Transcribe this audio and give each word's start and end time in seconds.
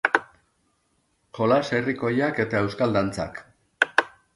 Jolas 1.39 1.61
herrikoiak 1.77 2.43
eta 2.49 2.67
euskal 2.67 3.01
dantzak. 3.01 3.43